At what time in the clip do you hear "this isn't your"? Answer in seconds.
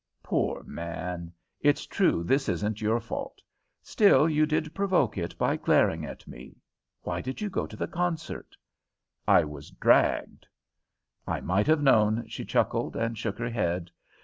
2.23-2.99